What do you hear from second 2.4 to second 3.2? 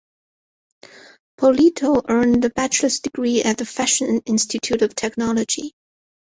a bachelor's